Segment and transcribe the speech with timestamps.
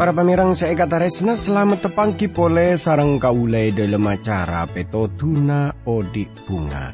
[0.00, 6.48] Para pamirang saya kata resna selamat tepangki pole sarang kaulai dalam acara peto tuna odik
[6.48, 6.88] bunga.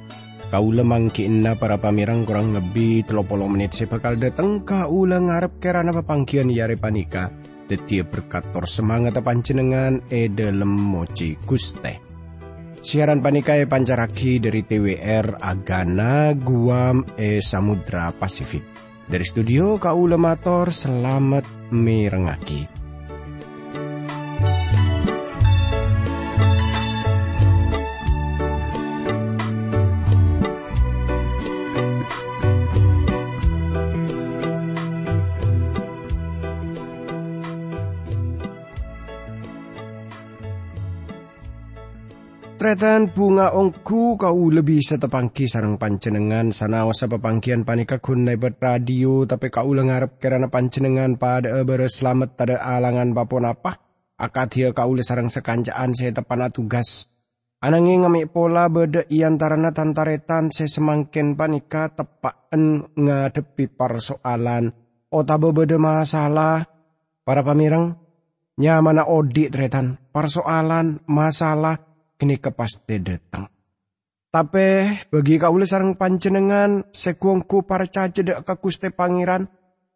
[0.50, 6.50] Kaula mangkiinna para pamirang kurang lebih 30 menit saya bakal datang kaula ngarep kerana papangkian
[6.50, 7.30] yare panika.
[7.70, 12.15] Detia berkator semangat panjenengan e dalam moci guste.
[12.86, 18.62] Siaran panika e pancaraki dari TWR Agana Guam e Samudra Pasifik.
[19.10, 22.75] Dari studio kaula mator selamat mirengaki.
[42.66, 49.54] Tretan bunga ongku kau lebih setepangki sarang pancenengan sanaosa pepangkian panika kun nebet radio tapi
[49.54, 53.78] kau lengarap kerana pancenengan pada ebere selamat tada alangan bapon apa?
[54.18, 57.06] Akatia kau le sarang sekancaan saya tepana tugas
[57.62, 64.74] anangi ngami pola beda iantarana tantaretan saya semangkin panika tepaan ngadepi persoalan.
[65.14, 66.66] Otabo beda masalah.
[67.22, 67.94] Para pamirang
[68.58, 73.48] nyamana odi tretan persoalan masalah kini kepaste datang.
[74.32, 74.68] Tapi
[75.08, 79.48] bagi kaula sarang panjenengan sekuangku para cacedek ke kuste pangeran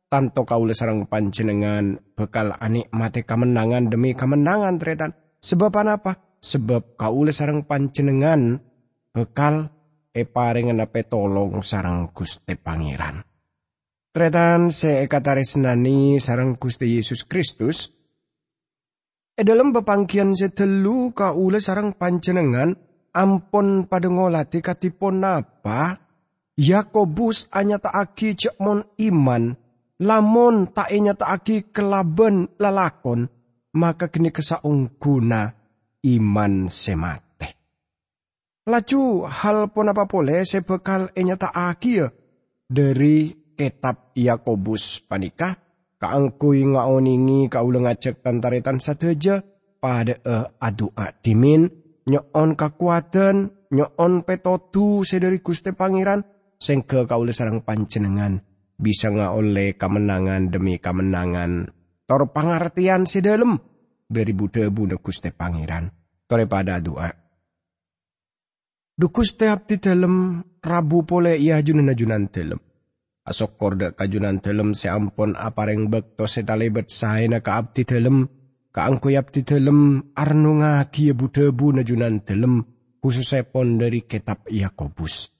[0.09, 5.13] tanto kaula sarang panjenengan bekal anik mati kemenangan demi kemenangan tretan.
[5.41, 6.41] Sebab apa?
[6.41, 8.57] Sebab kaula sarang panjenengan
[9.13, 9.69] bekal
[10.09, 13.21] e paringan apa tolong sarang kuste pangeran.
[14.11, 15.07] Tretan se
[15.61, 18.00] nani sarang kuste Yesus Kristus
[19.41, 22.77] E dalam bepangkian setelu kaula sarang panjenengan
[23.17, 25.97] ampun pada ngolati katipun napa?
[26.61, 29.57] Yakobus anyataaki cek mon iman
[29.97, 33.33] lamun tak nyataaki kelaben lalakon
[33.81, 35.49] maka kini kesaung guna
[36.05, 37.57] iman semate.
[38.69, 42.13] Laju hal pun apa boleh sebekal enyataaki ya?
[42.69, 45.57] Dari kitab Yakobus panikah
[46.01, 49.45] kaangkuy nga oningi kaulang ngajak tantaretan sateja
[49.79, 51.69] pada e adua dimin
[52.09, 56.25] nyoon kakuatan nyoon petotu sedari guste pangeran
[56.57, 58.41] sengke kaula sarang pancenengan
[58.81, 61.69] bisa nga oleh kemenangan demi kemenangan
[62.09, 63.61] tor pangartian sedalem
[64.11, 65.87] dari buda bunda guste pangeran.
[66.31, 67.11] Tore pada doa
[68.95, 72.61] Dukus teap di dalam rabu pole iya junan junan dalam
[73.27, 78.25] asok korda kajunan telem seampun apareng bekto setalebet saena ka abdi telem
[78.73, 82.65] kaangkoy abdi telem arno ngaki debu najunan telem
[83.01, 85.33] khususepon dari kitab Yakobus.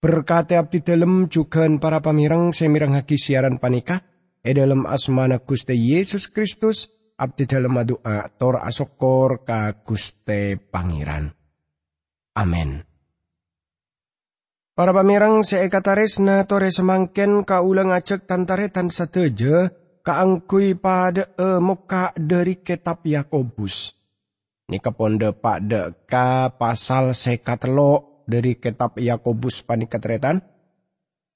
[0.00, 4.00] Berkati abdi telem juga para pamirang semirang haki siaran panika
[4.40, 6.88] e dalam asmana Guste Yesus Kristus
[7.20, 11.28] abdi dalam adua tor asokor ka Guste Pangeran.
[12.40, 12.89] Amin.
[14.80, 19.68] Para pamirang seekataris na tore semangken kaulang ngajak tantaretan sateja
[20.00, 23.92] kaangkui pada e muka dari kitab Yakobus.
[24.72, 30.40] Ini keponde pada ka pasal sekatelo dari kitab Yakobus panikatretan.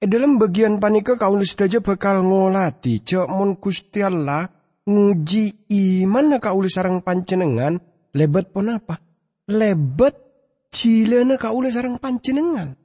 [0.01, 4.49] E dalam bagian panika kaulis saja bakal ngolati cek mun Gusti Allah
[4.89, 5.69] nguji
[6.01, 7.77] iman kaulis sarang pancenengan
[8.17, 9.05] lebet pun apa?
[9.53, 10.17] Lebet
[10.73, 12.81] cilena kaulis sarang pancenengan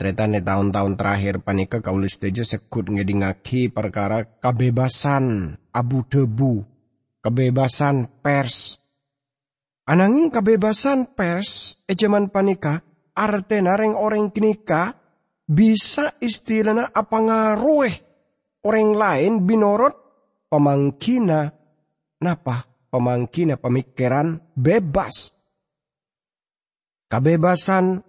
[0.00, 6.64] Ternyata tahun-tahun terakhir panika kaulis teja sekut ngedingaki perkara kebebasan abu debu,
[7.20, 8.80] kebebasan pers.
[9.84, 12.80] Ananging kebebasan pers ejaman panika
[13.12, 14.96] artena reng orang kinika
[15.44, 17.92] bisa istilahnya apa ngaruh
[18.64, 19.94] orang lain binorot
[20.48, 21.52] pemangkina
[22.24, 25.36] napa pemangkina pemikiran bebas.
[27.04, 28.00] Kebebasan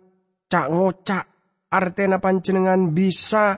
[0.48, 1.31] cak ngocak
[1.72, 3.56] artena panjenengan bisa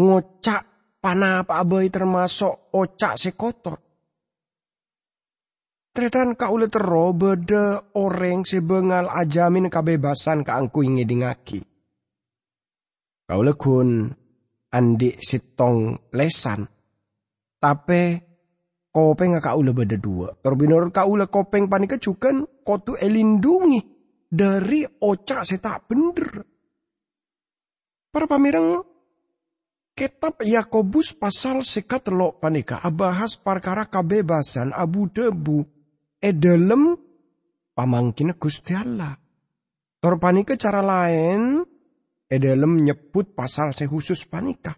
[0.00, 3.76] ngocak panapa abai termasuk ocak sekotor.
[5.90, 11.60] Tretan kaule tero beda orang sebengal ajamin kebebasan kaangku ingin dingaki.
[13.26, 14.06] Kaule kun
[14.70, 16.62] andi sitong lesan.
[17.60, 18.02] Tapi
[18.94, 20.30] kopeng kaule beda dua.
[20.38, 23.82] Terbinor kaule kopeng panika juga kotu elindungi
[24.30, 26.49] dari ocak setak bener.
[28.10, 28.82] Para pamirang
[29.94, 35.60] Kitab Yakobus pasal sekat lo panika abahas perkara kebebasan abu debu
[36.18, 36.96] e dalam
[37.76, 39.12] pamangkin Gusti Allah.
[40.00, 41.60] Tor panika cara lain
[42.24, 44.72] e dalam nyebut pasal khusus panika.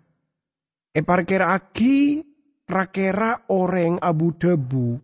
[0.90, 2.20] E parkira aki
[2.66, 4.98] rakera orang abu debu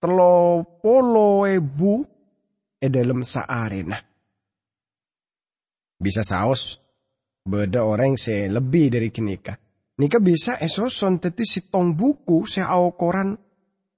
[0.00, 2.02] telo polo ebu
[2.80, 4.00] e dalam saarena.
[5.96, 6.85] Bisa saos
[7.46, 9.54] beda orang se lebih dari kenika.
[9.96, 13.32] Nika bisa esoson si tong buku se au koran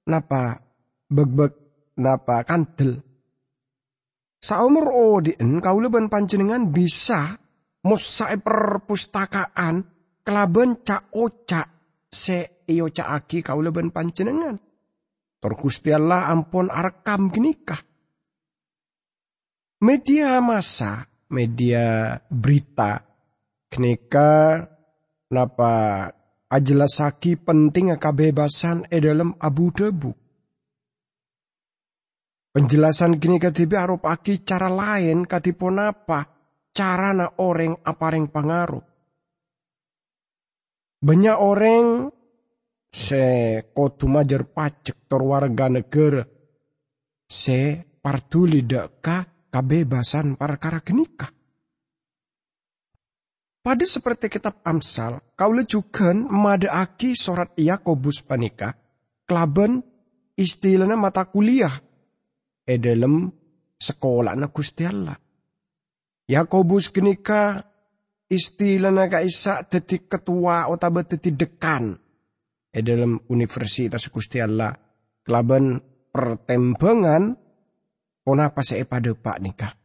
[0.06, 0.62] napa
[1.11, 1.53] beg-beg
[1.99, 3.09] napa kantel
[4.39, 7.35] Saumur odien kaulaban panjenengan bisa
[7.83, 9.83] musai perpustakaan
[10.23, 11.67] kelaben cak oca
[12.06, 14.55] se iyo cak aki kaulaban panjenengan.
[15.39, 15.55] Tor
[15.95, 17.79] Allah ampun arkam ginikah.
[19.79, 23.07] Media masa, media berita,
[23.69, 24.65] kenika
[25.32, 26.09] napa
[26.49, 30.29] ajelasaki penting kebebasan e dalam abu debu
[32.49, 36.26] Penjelasan kini ketiba aki cara lain katipun apa
[36.75, 38.82] cara na orang apareng pengaruh.
[40.99, 42.11] Banyak orang
[42.91, 46.26] se kotu majer pajak tor warga negara
[47.31, 48.67] se partuli
[49.55, 51.38] kebebasan perkara kenika.
[53.69, 56.25] Pada seperti kitab Amsal, kau lejukan
[56.73, 58.73] aki sorat Yakobus panika,
[59.29, 59.85] kelaben
[60.41, 61.76] istilahnya mata kuliah
[62.65, 63.29] e dalam
[63.76, 65.20] sekolah na Gusti Allah.
[66.32, 67.61] Yakobus kenika
[68.32, 71.93] istilah na kaisa teti ketua otaba teti dekan
[72.73, 74.73] e dalam Universitas Gusti Allah
[75.21, 75.76] kelaban
[76.09, 77.37] pertembangan
[78.25, 79.76] apa saya pada pak nikah.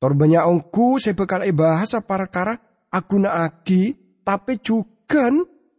[0.00, 3.82] Torbanya ongku saya bekal bahasa perkara aku na aki
[4.22, 5.26] tapi juga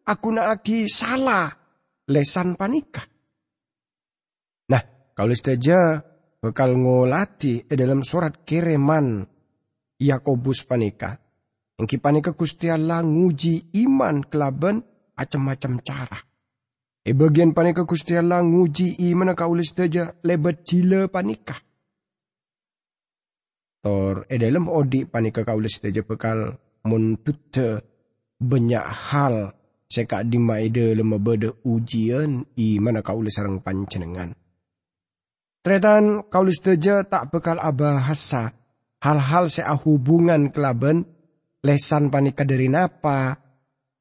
[0.03, 1.47] aku na aki salah
[2.11, 3.01] lesan panika.
[4.69, 4.83] Nah,
[5.15, 6.03] kalau saja
[6.43, 9.23] bekal ngolati e dalam surat kiriman
[9.95, 11.15] Yakobus panika.
[11.75, 14.79] Yang panika Gusti Allah nguji iman kelaban
[15.15, 16.19] macam-macam cara.
[17.03, 21.55] E bagian panika Gusti Allah nguji iman kaulis daja lebat jila panika.
[23.83, 27.83] Tor e dalam odi panika kaulis daja bekal muntute
[28.39, 29.51] banyak hal.
[29.85, 32.45] Seka dimaide lemah beda ujian.
[32.57, 34.33] I mana kaulis sarang pancenengan.
[35.65, 38.53] Tretan kaulis teja tak bekal abahasa
[39.01, 41.05] hal-hal sea hubungan kelaben
[41.65, 43.37] lesan panika dari napa?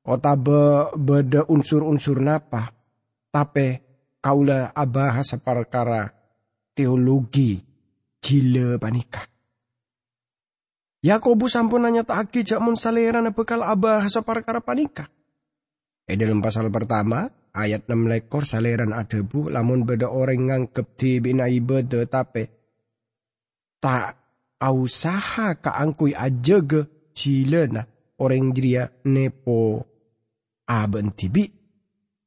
[0.05, 2.69] Otabe beda unsur-unsur napa?
[3.33, 3.81] Tapi
[4.21, 6.09] kaula abahasa perkara
[6.77, 7.61] teologi.
[8.25, 9.34] Jile panika.
[11.05, 15.05] Yakobus sampun nanya tak jak mun salera na bekal abahasa perkara panika.
[16.09, 21.61] E dalam pasal pertama, ayat 6 lekor saliran adebu lamun beda orang ngangkep di binai
[21.61, 22.45] beda tapi
[23.79, 24.17] tak
[24.65, 27.85] usaha ka angkui aja ge cilena
[28.25, 29.85] orang jiria nepo
[30.65, 31.45] aben tibi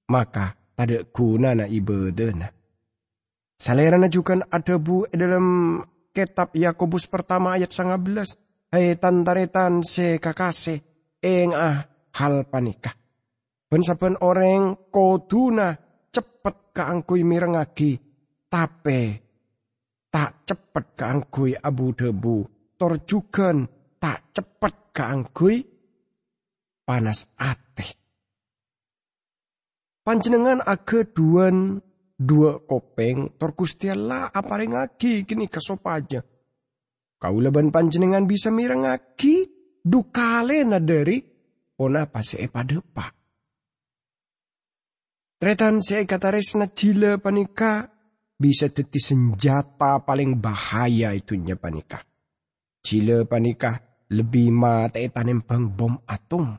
[0.07, 2.53] maka tada guna na ibadana.
[3.57, 5.81] Saliran juga adebu dalam
[6.13, 8.46] kitab Yakobus pertama ayat 19.
[8.67, 10.75] Hai tantaretan se kakase
[11.23, 11.87] eng ah
[12.19, 12.95] hal panikah
[13.67, 13.83] Ben
[14.23, 15.75] orang koduna
[16.07, 17.99] cepet keangkui mirengagi,
[18.47, 19.11] tapi
[20.07, 22.47] tak cepet keangkui abu debu,
[22.79, 23.67] torjugan
[23.99, 25.55] tak cepet keangkui
[26.87, 27.87] panas ate.
[30.07, 31.83] Panjenengan aga duan
[32.15, 36.23] dua kopeng tor Gusti Allah aparengagi kini kesopaja.
[37.17, 39.49] Kau leban panjenengan bisa mirengagi
[39.81, 41.17] dukale na dari
[41.81, 43.13] ona pasi pada pak.
[45.37, 47.85] Tretan saya kata resna jila panika
[48.37, 52.01] bisa teti senjata paling bahaya itunya panika.
[52.81, 53.77] Jila panika
[54.09, 56.57] lebih mata bang bom atom.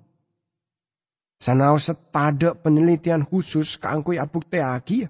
[1.38, 5.06] Sanau setada penelitian khusus keangkui apuk teaki.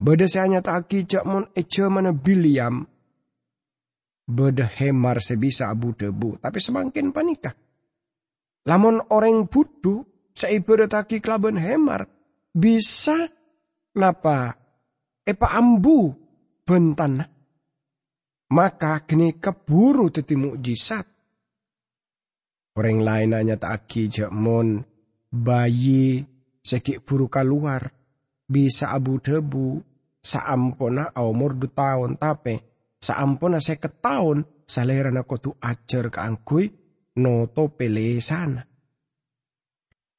[0.00, 2.86] Beda saya nyata aki mon ece mana William.
[4.30, 7.50] Beda hemar sebisa abu debu, tapi semakin panika.
[8.70, 12.06] Lamun orang budu, seibarat aki kelaban hemar,
[12.54, 13.26] bisa
[13.98, 14.54] napa?
[15.26, 16.14] Epa ambu
[16.62, 17.26] bentan.
[18.50, 21.06] Maka kini keburu teti mukjizat.
[22.78, 24.86] Orang lain hanya tak jakmon
[25.30, 26.26] bayi
[26.60, 27.94] sekik buru keluar
[28.50, 29.78] bisa abu debu
[30.18, 32.58] saampona umur dua tahun tapi
[33.00, 36.64] saampona seket tahun salerana tu ajar keangkui
[37.18, 38.62] noto pele sana.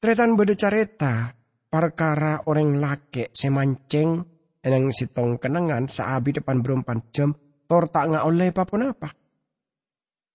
[0.01, 1.29] Tretan beda careta
[1.69, 4.25] perkara orang laki semanceng
[4.65, 7.37] eneng sitong kenangan saabi depan berempat jam
[7.69, 9.09] tor tak nggak oleh apa apa.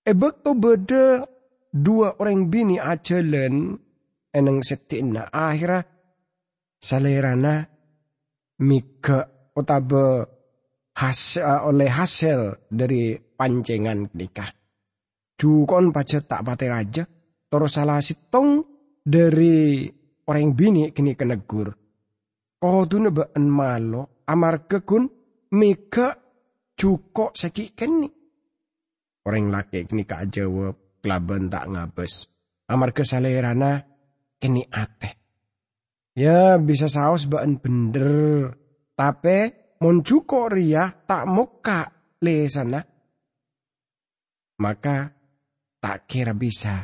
[0.07, 1.27] Ebek to beda
[1.75, 3.75] dua orang bini ajelen
[4.31, 5.83] eneng setina akhirnya
[6.79, 7.67] salerana
[8.63, 10.36] mika otabe
[10.97, 14.49] hasil, oleh hasil dari pancengan nikah.
[15.37, 17.05] Jukon pacar tak pate raja,
[17.53, 18.65] terus salah sitong
[19.05, 19.85] dari
[20.25, 21.77] orang bini kini kenegur.
[22.57, 25.05] Kau tu nebaan malo, amar kekun
[25.53, 26.17] mika
[26.73, 28.09] cuko seki keni.
[29.29, 32.33] Orang laki kini kak jawab, kelaban tak ngabes.
[32.73, 33.85] Amar kesalerana
[34.41, 35.21] kini ate.
[36.17, 38.57] Ya bisa saus baan bener.
[38.97, 41.81] Tapi mon cuko ria tak muka
[42.25, 42.81] le sana.
[44.57, 44.97] Maka
[45.81, 46.81] tak kira bisa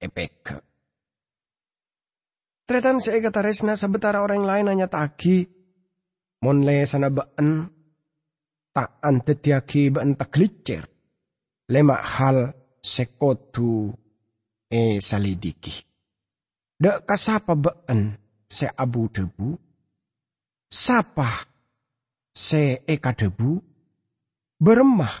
[0.00, 0.56] epek.
[2.64, 5.44] Tretan seega taresna sebetara orang lain hanya taki.
[6.40, 7.68] Mon le sana baan
[8.72, 10.86] tak antetiaki baan tak licir.
[11.68, 13.92] Lema hal sekotu
[14.70, 15.74] e salidiki.
[16.80, 18.16] Dek kasapa baan
[18.48, 19.58] se abu debu.
[20.70, 21.49] Sapa
[22.40, 23.60] se eka debu.
[24.60, 25.14] Beremah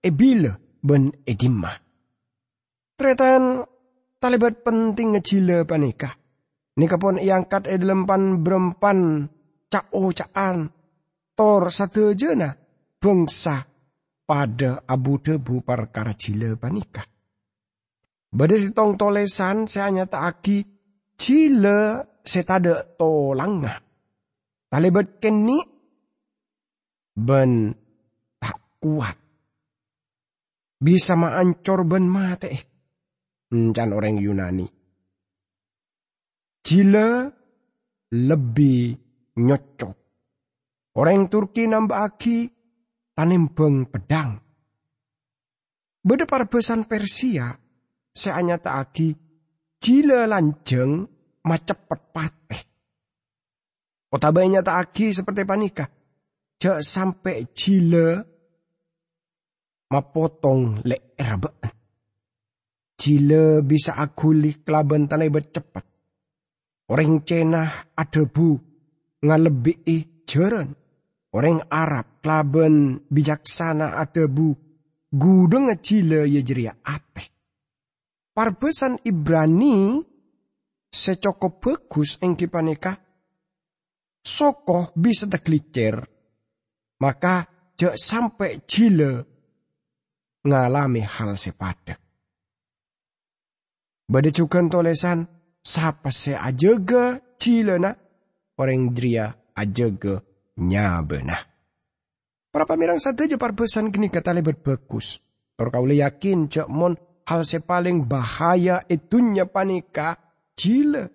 [0.00, 1.76] ebile ben edimah.
[2.96, 3.60] Tretan
[4.16, 6.16] talibat penting ngecile panika.
[6.72, 9.28] Nika pun iangkat e lempan berempan
[9.68, 10.72] ca'o ca'an.
[11.32, 12.52] Tor satu jena
[13.00, 13.64] bangsa
[14.28, 17.00] pada abu debu perkara cile panika.
[18.32, 20.64] Bada si tong tolesan saya nyata aki
[21.16, 21.80] cile
[22.24, 23.80] setada tolanga.
[24.72, 25.71] Talibat keni
[27.12, 27.72] ben
[28.40, 29.16] tak kuat.
[30.82, 32.72] Bisa maancor ben mate
[33.52, 34.66] Encan orang Yunani.
[36.64, 37.28] Jila
[38.16, 38.96] lebih
[39.36, 39.96] nyocok.
[40.96, 42.48] Orang Turki nambah aki
[43.12, 44.40] tanembeng pedang.
[46.02, 47.52] Beda parbesan Persia,
[48.10, 49.14] seanya aki
[49.78, 51.06] jila lanjeng
[51.44, 52.62] macepet pateh.
[54.12, 55.86] Otabanya tak aki seperti panika.
[56.62, 58.22] Jak sampai jila
[59.90, 61.74] mapotong le erabaan.
[62.94, 65.82] Jila bisa aguli kelaban talai bercepat.
[66.86, 68.54] Orang cenah adebu
[69.26, 70.70] ngalebi jaran.
[71.34, 74.54] Orang Arab kelaban bijaksana adebu
[75.10, 77.26] gudeng ngecile ya jeria ate.
[78.30, 79.98] Parbesan Ibrani
[80.94, 82.94] secoko bagus engki panika
[84.22, 86.11] sokoh bisa teklicir.
[87.02, 87.42] Maka
[87.74, 89.26] jek sampai jile
[90.46, 91.98] ngalami hal sepadak.
[94.06, 95.26] Bada cukan tolesan,
[95.58, 97.90] sapa se ajaga cilena,
[98.54, 100.22] orang dria ajaga
[100.62, 101.38] nyabena.
[102.52, 105.16] Para pamirang satu aja parbesan kini kata lebat bagus.
[105.56, 106.92] Tor kau yakin cek mon
[107.24, 110.20] hal se paling bahaya itunya panika
[110.52, 111.08] cile.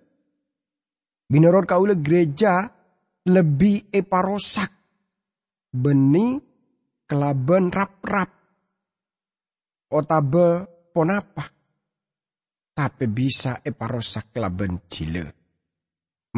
[1.30, 2.66] Binoror kau gereja
[3.28, 4.77] lebih eparosak.
[5.72, 6.40] Beni
[7.04, 8.30] kelaban rap-rap.
[9.88, 11.58] Otabe ponapa
[12.78, 15.34] tapi bisa eparosak laban cile.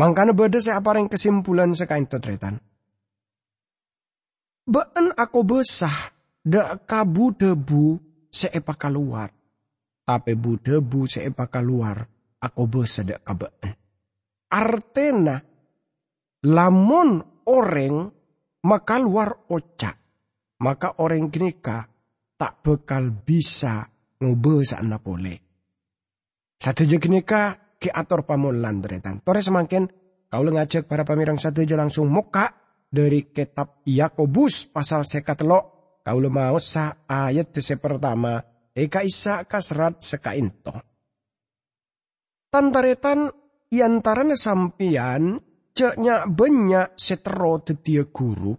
[0.01, 2.57] Mangkana beda saya apa yang kesimpulan sekain tetretan.
[4.65, 5.93] Been aku besah,
[6.41, 8.01] dak kabu debu
[8.33, 9.29] seepa keluar.
[10.01, 12.09] Tapi bu debu seepa keluar,
[12.41, 13.77] aku besah dak kabeen.
[14.49, 15.37] Artena,
[16.49, 18.09] lamun orang
[18.67, 19.97] maka luar ocak,
[20.61, 21.89] maka orang kenika
[22.37, 23.85] tak bekal bisa
[24.21, 25.37] ngubesa napole.
[26.61, 29.25] Satu kenika ke ator pamulan deretan.
[29.25, 29.89] Tore semakin
[30.29, 32.53] kau ngajak para pamirang satu langsung muka
[32.93, 35.81] dari kitab Yakobus pasal sekat lo.
[36.05, 38.41] Kau mau sa ayat pertama
[38.77, 40.73] eka isa kasrat seka into.
[42.51, 43.31] Tantaretan
[43.69, 45.39] iantarane sampian
[45.81, 48.53] ceknya banyak setero tetia guru.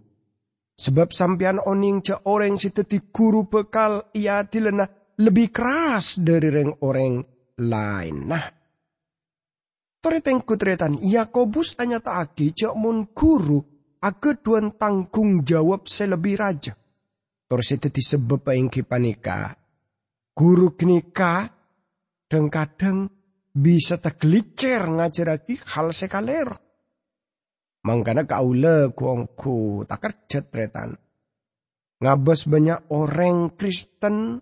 [0.74, 2.74] Sebab sampian oning cek orang si
[3.14, 4.82] guru bekal ia tilena
[5.22, 7.22] lebih keras dari reng orang
[7.62, 8.16] lain.
[8.26, 8.46] Nah,
[10.02, 13.62] Toreteng kutretan Yakobus hanya taaki cak mun guru
[14.42, 16.74] duan tanggung jawab selebih raja.
[17.46, 19.54] Terus itu disebab yang kipanika.
[20.34, 21.46] Guru kenika
[22.26, 23.06] dan kadang
[23.54, 26.71] bisa tergelicer ngajaraki hal sekaler.
[27.82, 30.94] Mangkana kaula kuongku tak kerja tretan.
[32.02, 34.38] Ngabas banyak orang Kristen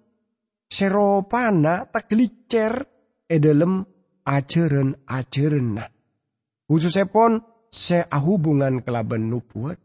[0.69, 2.85] seropana tak gelicer
[3.25, 3.81] e dalam
[4.25, 5.89] ajaran-ajaran nah.
[6.69, 7.41] Khususnya pun
[7.73, 9.79] saya hubungan kelaban nubuat.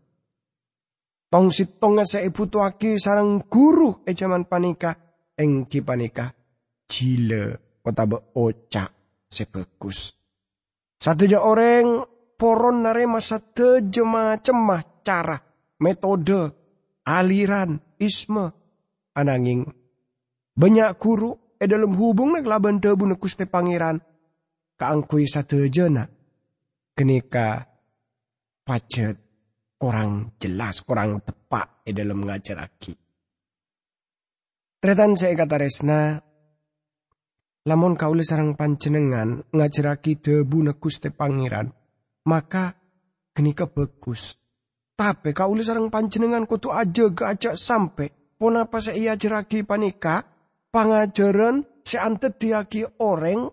[1.31, 4.95] Tong sitong saya tuaki sarang guru e jaman panika
[5.35, 6.31] engki panika
[6.87, 8.85] jile kota be oca
[9.27, 10.15] sepekus.
[10.95, 15.39] Satu ja orang poron narema satu jema cemah cara
[15.79, 16.51] metode
[17.07, 18.51] aliran isme.
[19.15, 19.63] Ananging
[20.59, 24.03] banyak guru e dalam hubung nak laban debu nekuste pangeran.
[24.75, 26.03] Kaangkui satu jena.
[26.95, 27.63] Kenika
[28.63, 29.15] pacet
[29.79, 32.95] kurang jelas, kurang tepat di dalam ngajar aki.
[34.79, 36.19] Tretan saya kata resna,
[37.65, 41.73] lamun kau sarang pancenengan ngajaraki debu nekus te pangeran,
[42.25, 42.75] maka
[43.31, 44.35] kenika bagus.
[44.95, 48.07] Tapi kau sarang pancenengan kutu aja gak sampai,
[48.39, 50.23] pun apa saya ajaraki panika,
[50.71, 53.51] pangajaran seantet diaki orang,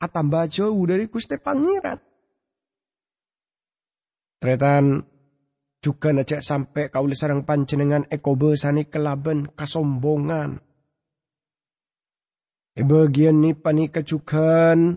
[0.00, 2.00] atamba jauh dari kuste pangeran.
[4.40, 5.06] Tretan
[5.78, 10.58] juga najak sampai kau sarang pancenengan eko besani kelaben kasombongan.
[12.72, 14.96] E bagian ni panika kecukan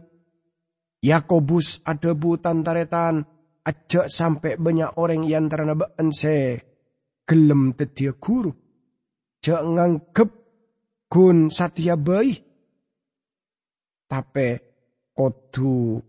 [1.05, 3.21] Yakobus ada butan taretan
[3.62, 5.77] ajak sampai banyak orang yang terana
[6.09, 6.57] se
[7.29, 8.50] gelem tetia guru.
[9.38, 10.29] Jak nganggep
[11.05, 12.41] kun satya bayi.
[14.09, 14.50] Tapi
[15.13, 16.01] kodu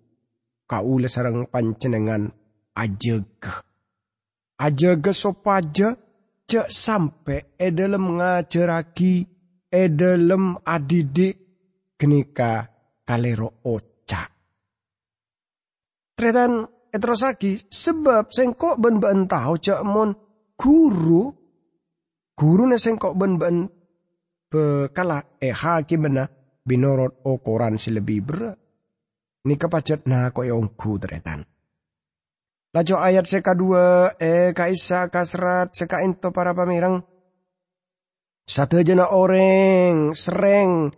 [0.64, 2.32] kau sarang pancenengan
[2.72, 3.40] ajeg.
[4.56, 5.92] Ajeg sopaja
[6.48, 9.28] cek sampai edelem ngajaraki
[9.68, 11.36] edelem adidik
[12.00, 12.64] kenika
[13.04, 13.95] kalero oca.
[16.16, 20.16] Tretan etrosaki sebab sengkok ben ben tahu cek mon
[20.56, 21.28] guru
[22.32, 23.68] guru ne sengkok ben ben
[24.48, 26.24] bekala eh hakimena
[26.64, 28.56] binorot o koran si lebih berat.
[29.44, 30.42] Ini kepacet na ko
[30.74, 31.44] ku tretan.
[32.74, 37.04] Lajo ayat seka dua, eh kaisa kasrat seka into para pamirang.
[38.48, 40.90] Satu jena orang sereng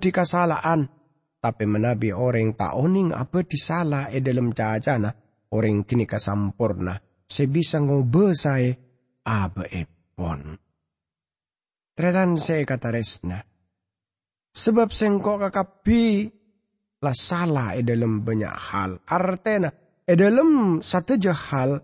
[0.00, 0.93] di kesalahan.
[1.44, 3.12] Tapi menabi orang tak oning
[3.44, 5.12] di salah e dalam cacana.
[5.52, 6.96] Orang kini kasampurna.
[7.28, 8.72] Sebisa ngobe saya
[9.28, 10.56] abe epon.
[11.92, 13.38] Tretan saya kata resna.
[14.56, 16.32] Sebab sengkok kakapi
[17.04, 19.04] lah salah e dalam banyak hal.
[19.04, 19.68] Artena
[20.04, 21.80] E dalam satu jahal,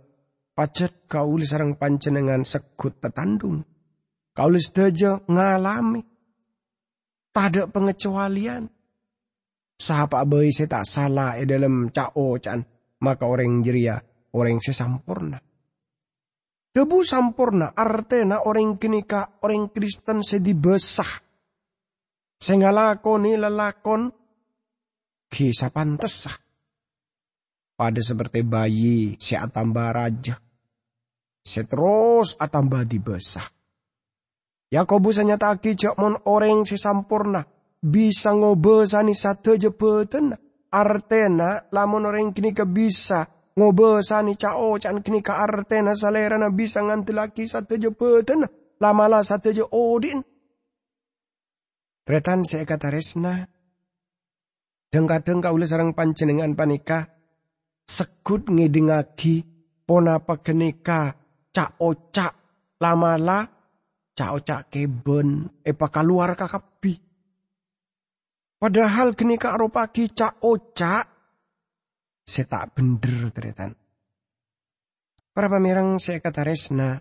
[0.52, 3.64] pacet kau sarang pancenengan sekut tetandung.
[4.36, 6.04] Kau sedaja ngalami.
[7.32, 8.68] Tak ada pengecualian.
[9.80, 12.60] Sahapa bayi saya tak salah e dalam cao can,
[13.00, 13.96] maka orang jeria,
[14.36, 15.40] orang sesampurna.
[16.70, 21.08] Debu sampurna artena orang kenika orang Kristen sedi besah.
[22.40, 24.12] Sengalakoni lelakon
[25.32, 26.36] kisah pantesah
[27.74, 30.36] pada seperti bayi si atamba raja.
[31.40, 33.44] Si terus atamba dibesah.
[34.70, 37.42] Yakobus hanya taki cak mon orang si sampurna.
[37.80, 40.36] Bisa ngobesani satu jepeten.
[40.70, 43.26] Artena lamun orang kini ke bisa
[43.58, 48.46] ngobesani cao can kini ke artena salerana bisa nganti laki satu jepeten.
[48.80, 50.24] Lamalah satu je odin.
[52.06, 53.44] Tretan saya kata resna.
[54.90, 57.06] Dengka-dengka oleh sarang pancenengan panikah
[57.86, 59.42] sekut ngidingagi
[59.86, 61.14] ponapa kenika
[61.50, 62.32] cak ocak
[62.78, 63.46] lamala
[64.14, 67.09] cak ocak keben epa keluar kakapi.
[68.60, 71.04] Padahal kenika aropaki cak ocak
[72.30, 73.74] saya tak bener teretan.
[75.34, 76.94] Para pamirang saya kata resna,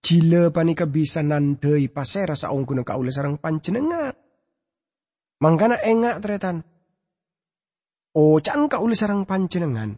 [0.00, 4.10] Jila panika bisa nandai pasera saung kuna kaula sarang panjenengan.
[5.38, 6.64] Mangkana engak teretan.
[8.16, 9.94] O can ka uli sarang panjenengan.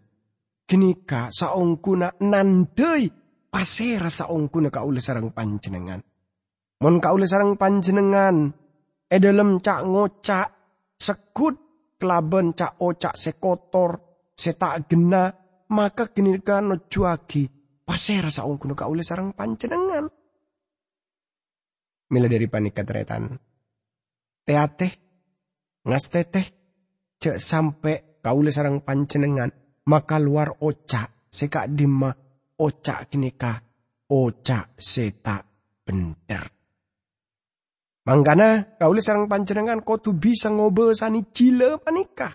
[0.69, 3.09] Kenika saongkuna nandai
[3.49, 6.03] pasera saongkuna ka uli sarang panjenengan.
[6.83, 8.53] Mon ka uli sarang panjenengan.
[9.09, 10.62] E dalam cak ngocak
[11.03, 11.55] sekut
[11.99, 13.91] kelaben cak ocak sekotor
[14.39, 15.35] setak gena
[15.75, 17.51] maka kenika nojuagi
[17.83, 20.07] pasera saongkuna ka uli sarang panjenengan.
[22.13, 23.35] Mila dari panika teretan.
[24.43, 24.93] Teateh,
[25.89, 26.47] ngas teteh,
[27.17, 29.51] cek sampai kau sarang pancenengan
[29.89, 32.11] maka luar oca seka dima
[32.59, 33.59] oca kinika
[34.11, 35.43] oca seta
[35.83, 36.62] bener.
[38.03, 42.35] Mangkana kau sarang pancenengan kau tu bisa ngobesani cile panika.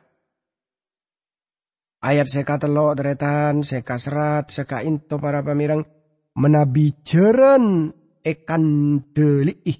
[1.97, 5.83] Ayat seka telo deretan, seka serat, seka into para pamirang
[6.37, 8.63] menabi jeren ekan
[9.11, 9.75] deli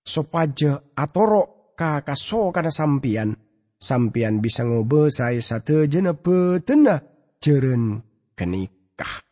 [0.00, 3.34] sopaja atoro kakaso kana sampian
[3.82, 7.02] sampian bisa ngobe saya satu jena petena
[7.42, 7.98] jeren
[8.38, 9.26] kenikah.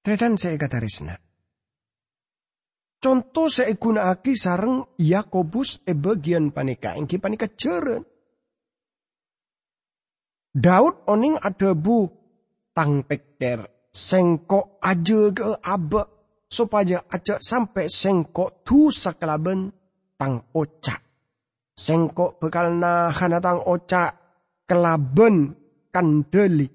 [0.00, 1.25] Tretan saya kata resna.
[2.96, 8.02] Contoh saya gunakake sareng Yakobus e bagian panika engki panika jeren.
[10.56, 12.08] Daud oning ada bu
[12.72, 16.02] tang pekter sengkok aja ke abe
[16.48, 19.68] supaya aja sampai sengkok tu sakalaben
[20.16, 21.04] tang ocak.
[21.76, 24.16] Sengkok bekal nahan tang ocak
[24.64, 25.52] kelaben
[25.92, 26.72] kandeli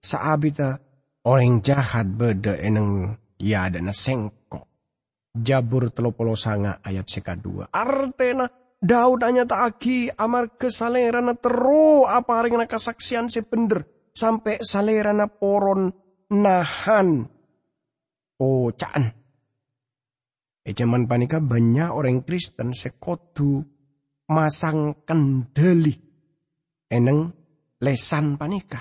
[0.00, 0.80] saabita
[1.28, 4.37] orang jahat beda eneng ya ada sengkok.
[5.36, 7.68] Jabur telopolo sanga ayat seka dua.
[7.70, 13.82] Artena Daud hanya tak aki amar kesalerana teru apa ring kasaksian si bener
[14.14, 15.90] sampai salerana poron
[16.30, 17.26] nahan
[18.38, 19.04] ocaan.
[20.62, 23.66] E zaman panika banyak orang Kristen sekotu
[24.30, 25.98] masang kendali
[26.86, 27.34] eneng
[27.82, 28.78] lesan panika.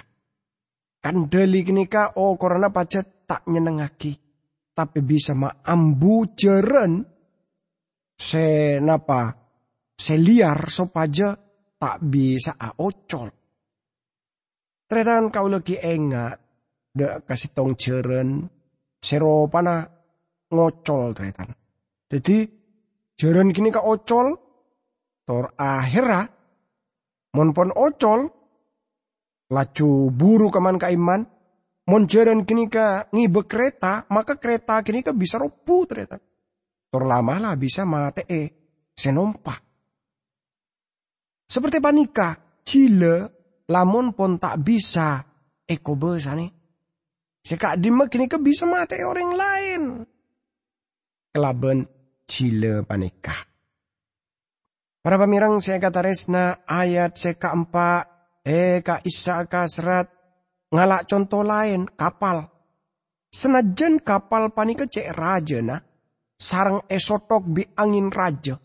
[1.01, 4.26] Kendali kenika oh korona pacet tak nyenengaki
[4.77, 7.01] tapi bisa maambu jeren
[8.13, 9.33] se napa
[9.97, 11.33] se liar sopaja
[11.81, 13.33] tak bisa ocol.
[14.85, 16.37] Tretan kau lagi enga
[16.93, 18.45] de kasih tong jeren
[19.01, 19.81] sero pana
[20.53, 21.49] ngocol tretan.
[22.05, 22.37] Jadi
[23.17, 24.37] jeren kini ka ocol
[25.25, 26.21] tor akhirnya
[27.33, 28.29] mon pon ocol
[29.49, 30.93] lacu buru keman ka
[31.87, 36.19] iman Monjeren kini ka ngibe kereta, maka kereta kini ka bisa rupuh ternyata.
[36.91, 38.41] Tor lama lah bisa mate e
[38.91, 39.55] senompa.
[41.47, 42.35] Seperti panika,
[42.67, 43.15] cile
[43.71, 45.23] lamun pun tak bisa
[45.63, 46.51] eko nih.
[47.39, 49.81] Sekak dima kini ka bisa mate orang lain.
[51.31, 51.87] Kelaben
[52.27, 53.35] cile panika.
[54.99, 58.03] Para pemirang saya kata resna ayat seka empat,
[58.43, 60.16] eh ka isa ka serat
[60.67, 62.43] Ngalak contoh lain, kapal.
[63.31, 65.79] Senajan kapal panika cek raja na,
[66.35, 68.59] sarang esotok bi angin raja.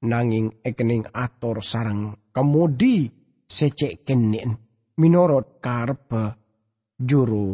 [0.00, 3.10] Nanging ekening ator sarang kemudi
[3.44, 4.56] secek kenin
[4.96, 6.24] minorot karpe
[6.96, 7.52] juru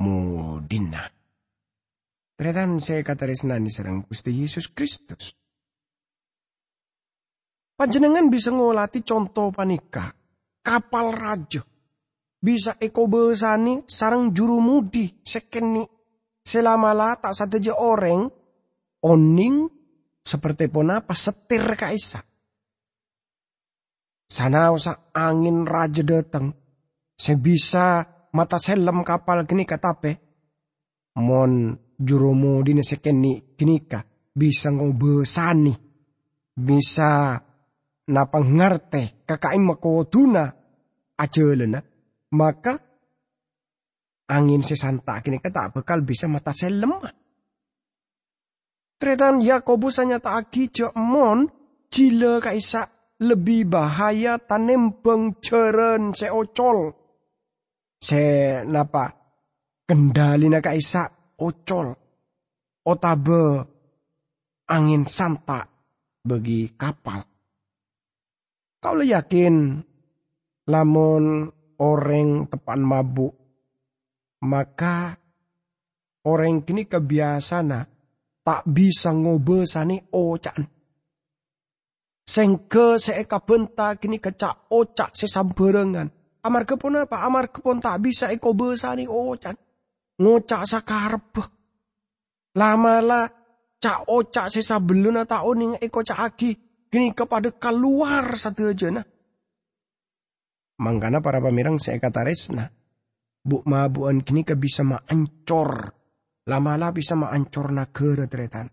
[0.00, 1.04] mudina.
[2.36, 5.36] Tretan saya kata resnani sarang Gusti Yesus Kristus.
[7.76, 10.08] Panjenengan bisa ngolati contoh panika
[10.64, 11.60] kapal raja
[12.46, 15.82] bisa eko besani sarang juru mudi sekeni
[16.46, 18.30] selamala tak sateja orang
[19.02, 19.66] oning
[20.22, 22.22] seperti pun apa setir kaisa.
[24.30, 26.54] Sana usah angin raja datang.
[27.18, 30.12] Sebisa mata selam kapal kini katape.
[31.18, 35.74] Mon juru mudi sekeni kini ka bisa ngobesani.
[36.56, 37.38] Bisa
[38.06, 40.46] napang ngarte kakain makotuna
[41.18, 41.95] ajelena
[42.34, 42.74] maka
[44.26, 47.14] angin sesanta kini tak bakal bisa mata saya lemah.
[48.96, 51.46] Tretan Yakobus hanya tak jok mon
[51.92, 52.88] jila kaisa
[53.20, 54.98] lebih bahaya tanem
[55.40, 56.96] jeren se ocol.
[58.00, 58.24] Se
[58.64, 59.12] napa
[59.84, 61.92] kendali na kaisa ocol.
[62.86, 63.44] Otabe
[64.70, 65.66] angin santa
[66.24, 67.20] bagi kapal.
[68.80, 69.82] Kau yakin
[70.70, 71.24] lamun
[71.82, 73.34] orang tepan mabuk,
[74.44, 75.16] maka
[76.26, 77.72] orang kini kebiasaan
[78.46, 80.62] tak bisa ngobesani ocan.
[82.26, 86.10] Sengke seeka benta kini kecak ocak sesamberengan.
[86.42, 87.26] Amar kepon apa?
[87.26, 89.54] Amar kepon tak bisa eko besani ocan.
[90.18, 91.34] Ngocak sakarep.
[92.58, 93.26] Lama lah
[93.78, 96.50] cak ocak sesabeluna tak oning eko cak aki.
[96.86, 99.06] Kini kepada keluar satu aja nah.
[100.76, 102.68] Mangkana para pamirang saya kata resna.
[103.40, 105.94] Bu mabuan kini ke bisa maancor.
[106.46, 108.68] Lama-lama bisa maancor negara teretan.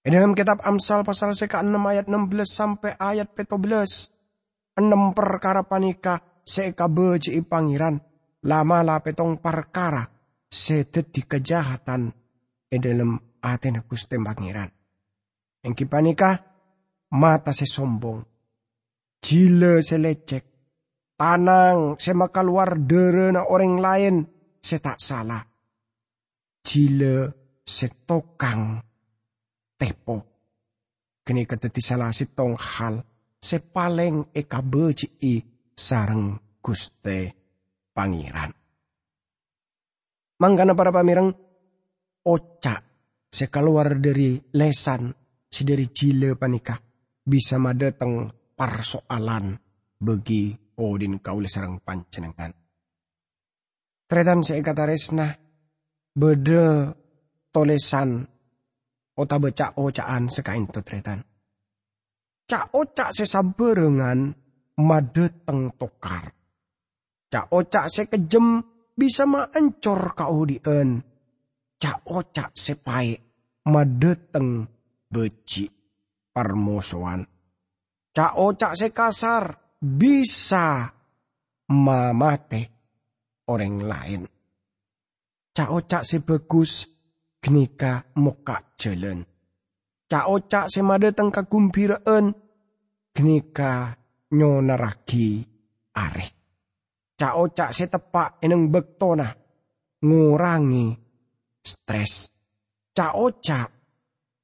[0.00, 4.78] E dalam kitab Amsal pasal seka 6 ayat 16 sampai ayat 17.
[4.78, 7.98] Enam perkara panika seka beji pangeran.
[8.46, 10.06] Lama-lama petong perkara
[10.46, 12.14] sedet kejahatan
[12.70, 14.70] e dalam aten kuste pangeran.
[15.66, 16.38] Yang kipanika
[17.10, 18.35] mata sesombong
[19.22, 20.44] Jile selecek.
[21.16, 24.16] Tanang sema keluar derena orang lain.
[24.60, 25.42] Saya tak salah.
[26.60, 27.16] Jile
[27.64, 28.82] setokang
[29.80, 30.16] tepo.
[31.24, 33.00] Kini keteti salah tong hal.
[33.40, 35.38] Sepaleng eka beci
[35.76, 37.20] sarang guste
[37.94, 38.50] pangeran.
[40.36, 41.30] Manggana para pamirang
[42.26, 42.80] ocak
[43.30, 45.14] sekaluar dari lesan
[45.46, 46.76] si dari jile panika
[47.22, 49.52] bisa madateng persoalan
[50.00, 52.52] bagi Odin kaule sarang pancenengan.
[54.06, 55.28] Tretan saya kata resna,
[56.16, 56.92] bede
[57.52, 58.24] tolesan
[59.16, 61.20] ota becak ocaan sekain tutretan.
[62.46, 64.30] Cak ocak sesaberengan
[64.78, 66.30] made teng tokar.
[67.26, 68.62] Cak ocak sekejem
[68.94, 71.02] bisa maancor kau dien.
[71.76, 73.18] Cak ocak sepai
[73.66, 74.62] made teng
[75.10, 75.66] beci
[76.30, 77.35] parmosoan.
[78.16, 79.44] Cak ocak sekasar
[79.76, 80.88] bisa.
[81.66, 82.62] Mamate
[83.52, 84.22] orang lain.
[85.52, 86.88] Cak ocak sebagus
[87.42, 89.26] genika moka jalan
[90.06, 92.30] Ca-ocak semade teng kagumpireen
[93.10, 93.90] genika
[94.30, 95.42] nyonaragi
[95.98, 96.30] areh.
[97.18, 99.26] Ca-ocak setepak eneng bektona.
[100.06, 100.94] Ngurangi
[101.58, 102.30] stres.
[102.94, 103.68] Ca-ocak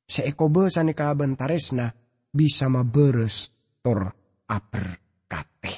[0.03, 1.87] seeko besani kabentaresna
[2.35, 3.52] bisa maberes
[3.83, 4.15] tor
[4.47, 4.87] aper
[5.27, 5.73] kate.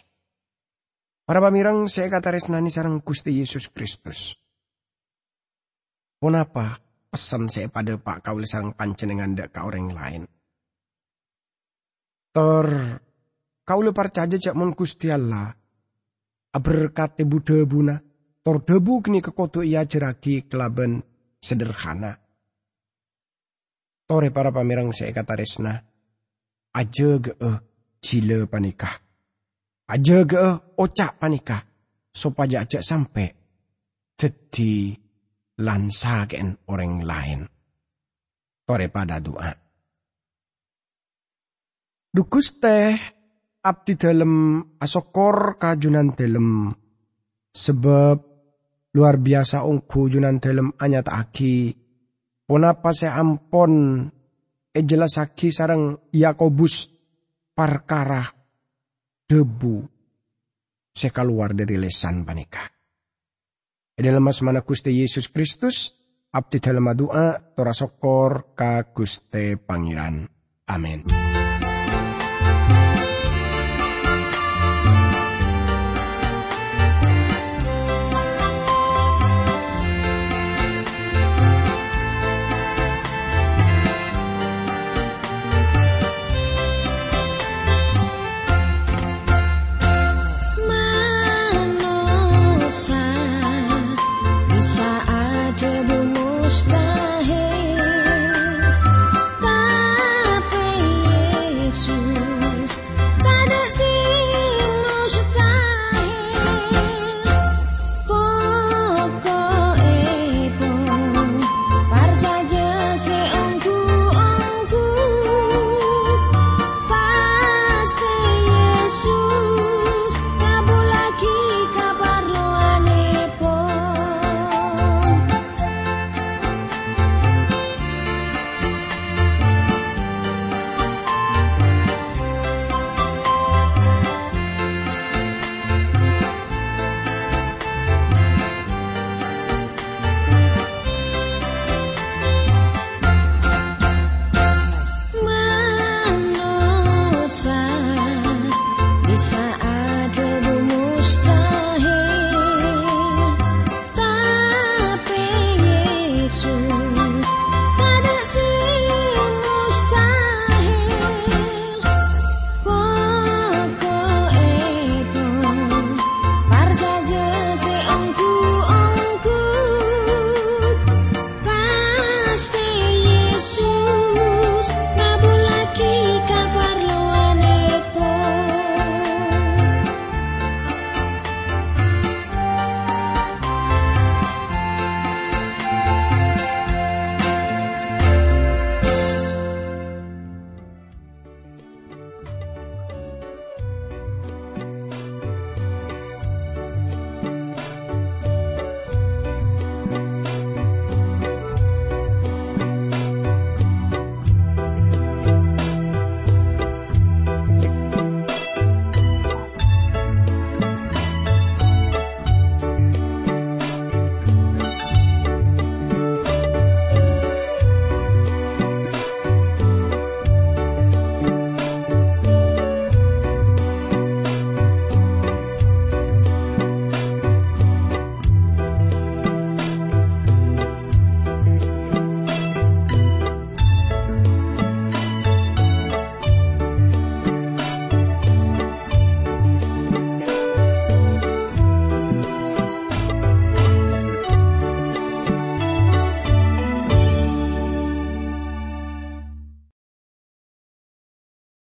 [1.24, 4.36] Para pamirang saya kata resnani sarang Gusti Yesus Kristus.
[6.20, 10.22] Kenapa pesan saya pada Pak Kaul sarang pancenengan dak ka orang lain.
[12.34, 12.68] Tor
[13.64, 15.48] kaul percaya cak mon Gusti Allah.
[16.54, 17.96] Aberkate Buddha buna.
[18.44, 21.00] Tor debu kini kekoto ia jeraki kelaben
[21.40, 22.12] sederhana.
[24.04, 25.80] Tore para pamirang saya kata resna.
[26.76, 27.32] Aja ge
[28.14, 28.94] cile panikah.
[29.90, 30.38] Aja ge
[30.78, 31.66] ocak panikah.
[32.14, 33.26] Supaya aja sampai.
[34.14, 34.94] Jadi
[35.58, 37.40] lansagen orang lain.
[38.62, 39.50] Tore pada doa.
[42.14, 42.94] Dukus teh
[43.66, 46.70] abdi dalam asokor kajunan dalam
[47.50, 48.16] sebab
[48.94, 51.74] luar biasa ungku junan dalam anyat aki
[52.46, 54.06] ponapa se ampon
[54.70, 56.93] e jelasaki sarang Yakobus
[57.54, 58.26] perkara
[59.24, 59.86] debu
[60.90, 62.68] sekaluar dari lesan panikah.
[63.94, 65.94] Dalam mana Gusti Yesus Kristus,
[66.34, 70.26] abdi dalam doa, tora sokor ka Guste Pangeran.
[70.66, 71.23] Amin.